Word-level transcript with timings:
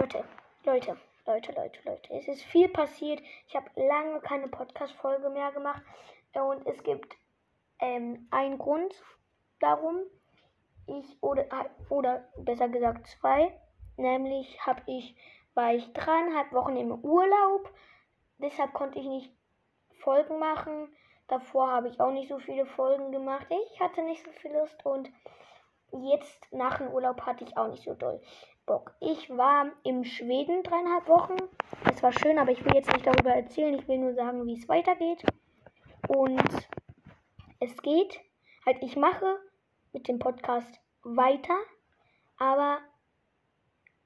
Leute, 0.00 0.24
Leute, 0.64 0.96
Leute, 1.26 1.52
Leute, 1.52 1.78
Leute. 1.84 2.14
Es 2.14 2.26
ist 2.26 2.42
viel 2.44 2.70
passiert. 2.70 3.20
Ich 3.46 3.54
habe 3.54 3.68
lange 3.76 4.18
keine 4.20 4.48
Podcast-Folge 4.48 5.28
mehr 5.28 5.52
gemacht. 5.52 5.82
Und 6.32 6.66
es 6.66 6.82
gibt 6.82 7.14
ähm, 7.80 8.26
einen 8.30 8.56
Grund 8.56 8.94
darum. 9.58 9.98
Ich, 10.86 11.22
oder, 11.22 11.44
oder 11.90 12.26
besser 12.38 12.70
gesagt 12.70 13.08
zwei. 13.08 13.54
Nämlich 13.98 14.58
habe 14.64 14.80
ich, 14.86 15.14
war 15.52 15.74
ich 15.74 15.92
dreieinhalb 15.92 16.50
Wochen 16.52 16.78
im 16.78 16.92
Urlaub. 17.04 17.70
Deshalb 18.38 18.72
konnte 18.72 18.98
ich 19.00 19.06
nicht 19.06 19.30
Folgen 19.98 20.38
machen. 20.38 20.88
Davor 21.28 21.72
habe 21.72 21.88
ich 21.88 22.00
auch 22.00 22.12
nicht 22.12 22.30
so 22.30 22.38
viele 22.38 22.64
Folgen 22.64 23.12
gemacht. 23.12 23.46
Ich 23.50 23.80
hatte 23.80 24.02
nicht 24.04 24.24
so 24.24 24.32
viel 24.32 24.54
Lust 24.54 24.82
und 24.86 25.10
jetzt 25.92 26.50
nach 26.52 26.78
dem 26.78 26.88
Urlaub 26.88 27.20
hatte 27.26 27.44
ich 27.44 27.54
auch 27.58 27.68
nicht 27.68 27.84
so 27.84 27.92
doll 27.92 28.22
Bock. 28.70 28.94
Ich 29.00 29.28
war 29.36 29.72
im 29.82 30.04
Schweden 30.04 30.62
dreieinhalb 30.62 31.08
Wochen. 31.08 31.34
Es 31.92 32.04
war 32.04 32.12
schön, 32.12 32.38
aber 32.38 32.52
ich 32.52 32.64
will 32.64 32.76
jetzt 32.76 32.92
nicht 32.92 33.04
darüber 33.04 33.34
erzählen. 33.34 33.74
Ich 33.74 33.88
will 33.88 33.98
nur 33.98 34.14
sagen, 34.14 34.46
wie 34.46 34.54
es 34.54 34.68
weitergeht. 34.68 35.24
Und 36.06 36.68
es 37.58 37.76
geht. 37.82 38.20
Halt, 38.64 38.76
ich 38.80 38.94
mache 38.94 39.40
mit 39.92 40.06
dem 40.06 40.20
Podcast 40.20 40.80
weiter. 41.02 41.58
Aber 42.38 42.78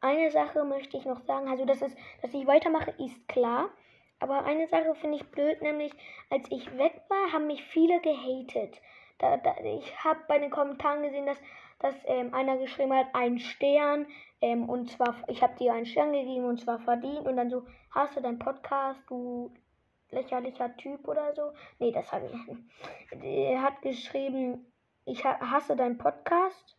eine 0.00 0.30
Sache 0.30 0.64
möchte 0.64 0.96
ich 0.96 1.04
noch 1.04 1.20
sagen. 1.20 1.46
Also, 1.46 1.66
dass, 1.66 1.82
es, 1.82 1.94
dass 2.22 2.32
ich 2.32 2.46
weitermache, 2.46 2.92
ist 2.92 3.28
klar. 3.28 3.68
Aber 4.18 4.46
eine 4.46 4.66
Sache 4.68 4.94
finde 4.94 5.18
ich 5.18 5.30
blöd, 5.30 5.60
nämlich 5.60 5.92
als 6.30 6.50
ich 6.50 6.74
weg 6.78 7.02
war, 7.10 7.32
haben 7.32 7.48
mich 7.48 7.62
viele 7.64 8.00
gehatet. 8.00 8.80
Da, 9.18 9.36
da, 9.36 9.54
ich 9.62 10.04
habe 10.04 10.20
bei 10.26 10.38
den 10.38 10.50
Kommentaren 10.50 11.02
gesehen, 11.02 11.26
dass, 11.26 11.38
dass 11.78 11.94
ähm, 12.06 12.34
einer 12.34 12.58
geschrieben 12.58 12.92
hat, 12.94 13.06
ein 13.12 13.38
Stern. 13.38 14.06
Ähm, 14.40 14.68
und 14.68 14.90
zwar, 14.90 15.16
ich 15.28 15.42
habe 15.42 15.56
dir 15.56 15.72
einen 15.72 15.86
Stern 15.86 16.12
gegeben 16.12 16.46
und 16.46 16.60
zwar 16.60 16.80
verdient. 16.80 17.26
Und 17.26 17.36
dann 17.36 17.50
so, 17.50 17.64
hast 17.90 18.16
du 18.16 18.20
deinen 18.20 18.38
Podcast, 18.38 19.00
du 19.08 19.52
lächerlicher 20.10 20.76
Typ 20.76 21.06
oder 21.06 21.34
so? 21.34 21.52
Nee, 21.78 21.92
das 21.92 22.10
habe 22.12 22.26
ich 22.26 22.46
nicht. 22.46 22.62
Er 23.22 23.62
hat 23.62 23.82
geschrieben, 23.82 24.66
ich 25.04 25.24
hasse 25.24 25.76
deinen 25.76 25.98
Podcast. 25.98 26.76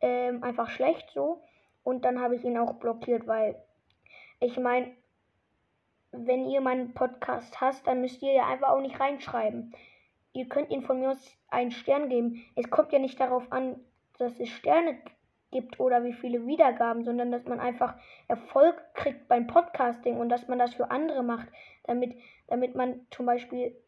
Ähm, 0.00 0.42
einfach 0.42 0.70
schlecht 0.70 1.10
so. 1.10 1.42
Und 1.82 2.04
dann 2.04 2.20
habe 2.20 2.36
ich 2.36 2.44
ihn 2.44 2.58
auch 2.58 2.74
blockiert, 2.74 3.26
weil 3.26 3.56
ich 4.40 4.58
meine, 4.58 4.94
wenn 6.12 6.48
ihr 6.48 6.60
meinen 6.60 6.94
Podcast 6.94 7.60
hasst, 7.60 7.86
dann 7.86 8.00
müsst 8.00 8.22
ihr 8.22 8.32
ja 8.32 8.46
einfach 8.46 8.70
auch 8.70 8.80
nicht 8.80 8.98
reinschreiben. 8.98 9.74
Ihr 10.34 10.48
könnt 10.48 10.70
ihn 10.70 10.82
von 10.82 11.00
mir 11.00 11.12
aus 11.12 11.38
einen 11.48 11.70
Stern 11.70 12.08
geben. 12.08 12.44
Es 12.56 12.68
kommt 12.68 12.92
ja 12.92 12.98
nicht 12.98 13.18
darauf 13.18 13.50
an, 13.52 13.80
dass 14.18 14.38
es 14.40 14.48
Sterne 14.48 14.98
gibt 15.52 15.78
oder 15.78 16.02
wie 16.02 16.12
viele 16.12 16.44
Wiedergaben, 16.46 17.04
sondern 17.04 17.30
dass 17.30 17.44
man 17.44 17.60
einfach 17.60 17.94
Erfolg 18.26 18.76
kriegt 18.94 19.28
beim 19.28 19.46
Podcasting 19.46 20.18
und 20.18 20.28
dass 20.28 20.48
man 20.48 20.58
das 20.58 20.74
für 20.74 20.90
andere 20.90 21.22
macht, 21.22 21.48
damit, 21.84 22.16
damit 22.48 22.74
man 22.74 23.06
zum 23.10 23.26
Beispiel 23.26 23.80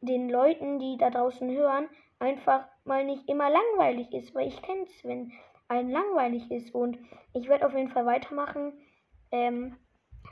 den 0.00 0.30
Leuten, 0.30 0.78
die 0.78 0.96
da 0.96 1.10
draußen 1.10 1.50
hören, 1.50 1.88
einfach 2.20 2.68
mal 2.84 3.04
nicht 3.04 3.28
immer 3.28 3.50
langweilig 3.50 4.12
ist, 4.14 4.32
weil 4.34 4.46
ich 4.46 4.62
kenne 4.62 4.84
es, 4.84 5.04
wenn 5.04 5.32
ein 5.66 5.90
langweilig 5.90 6.48
ist 6.52 6.72
und 6.72 6.96
ich 7.32 7.48
werde 7.48 7.66
auf 7.66 7.74
jeden 7.74 7.90
Fall 7.90 8.06
weitermachen. 8.06 8.72
Ähm, 9.32 9.76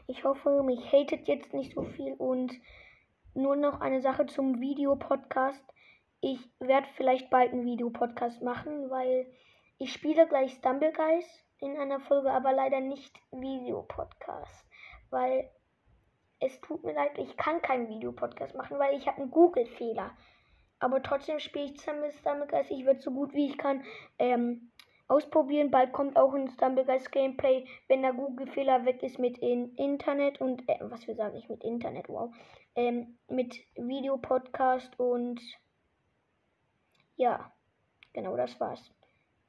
ich 0.06 0.22
hoffe, 0.22 0.62
mich 0.62 0.92
hatet 0.92 1.26
jetzt 1.26 1.52
nicht 1.52 1.74
so 1.74 1.82
viel 1.82 2.14
und 2.14 2.52
nur 3.36 3.56
noch 3.56 3.80
eine 3.80 4.00
Sache 4.00 4.26
zum 4.26 4.60
Videopodcast. 4.60 5.64
Ich 6.20 6.40
werde 6.58 6.88
vielleicht 6.96 7.30
bald 7.30 7.52
einen 7.52 7.64
Videopodcast 7.64 8.42
machen, 8.42 8.90
weil 8.90 9.26
ich 9.78 9.92
spiele 9.92 10.26
gleich 10.26 10.54
Stumbleguys 10.54 11.26
in 11.58 11.76
einer 11.76 12.00
Folge, 12.00 12.30
aber 12.30 12.52
leider 12.52 12.80
nicht 12.80 13.14
Videopodcast, 13.30 14.64
weil 15.10 15.50
es 16.40 16.60
tut 16.60 16.84
mir 16.84 16.94
leid, 16.94 17.18
ich 17.18 17.36
kann 17.36 17.62
keinen 17.62 17.88
Videopodcast 17.88 18.54
machen, 18.54 18.78
weil 18.78 18.96
ich 18.96 19.06
habe 19.06 19.22
einen 19.22 19.30
Google-Fehler. 19.30 20.10
Aber 20.78 21.02
trotzdem 21.02 21.38
spiele 21.38 21.66
ich 21.66 21.80
Stumbleguys. 21.80 22.70
Ich 22.70 22.84
werde 22.84 23.00
so 23.00 23.10
gut 23.10 23.32
wie 23.32 23.46
ich 23.46 23.56
kann 23.56 23.82
ähm, 24.18 24.70
ausprobieren. 25.08 25.70
Bald 25.70 25.92
kommt 25.92 26.16
auch 26.16 26.34
ein 26.34 26.48
Stumblegeist 26.48 27.12
Gameplay, 27.12 27.66
wenn 27.88 28.02
der 28.02 28.12
Google-Fehler 28.12 28.84
weg 28.84 29.02
ist 29.02 29.18
mit 29.18 29.38
in 29.38 29.74
Internet 29.74 30.40
und, 30.40 30.68
äh, 30.68 30.78
was 30.80 31.06
wir 31.06 31.14
sagen, 31.14 31.36
ich 31.36 31.48
mit 31.48 31.62
Internet, 31.62 32.08
wow, 32.08 32.34
ähm, 32.74 33.18
mit 33.28 33.56
Videopodcast 33.74 34.98
und 34.98 35.40
ja, 37.16 37.52
genau 38.12 38.36
das 38.36 38.58
war's. 38.60 38.92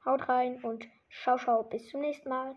Haut 0.04 0.28
rein 0.28 0.62
und 0.62 0.86
schau, 1.08 1.38
schau, 1.38 1.62
bis 1.64 1.88
zum 1.88 2.00
nächsten 2.00 2.28
Mal. 2.28 2.56